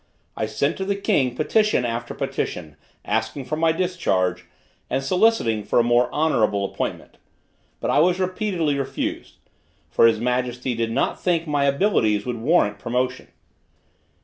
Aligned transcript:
I 0.35 0.47
sent 0.47 0.77
to 0.77 0.83
the 0.83 0.95
king 0.95 1.35
petition 1.35 1.85
after 1.85 2.15
petition, 2.15 2.75
asking 3.05 3.45
for 3.45 3.55
my 3.55 3.71
discharge, 3.71 4.45
and 4.89 5.03
soliciting 5.03 5.63
for 5.63 5.77
a 5.77 5.83
more 5.83 6.09
honorable 6.11 6.65
appointment. 6.65 7.19
But 7.79 7.91
I 7.91 7.99
was 7.99 8.19
repeatedly 8.19 8.79
refused, 8.79 9.35
for 9.91 10.07
his 10.07 10.19
majesty 10.19 10.73
did 10.73 10.89
not 10.91 11.21
think 11.21 11.45
my 11.45 11.65
abilities 11.65 12.25
would 12.25 12.37
warrant 12.37 12.79
promotion. 12.79 13.27